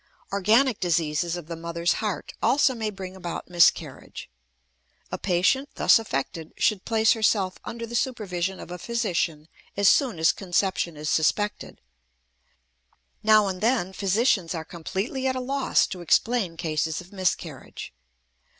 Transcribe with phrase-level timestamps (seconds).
[0.31, 4.31] Organic diseases of the mother's heart also may bring about miscarriage.
[5.11, 10.17] A patient thus affected should place herself under the supervision of a physician as soon
[10.17, 11.81] as conception is suspected.
[13.21, 17.93] Now and then physicians are completely at a loss to explain cases of miscarriage.